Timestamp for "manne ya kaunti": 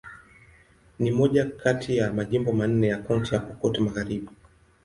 2.51-3.33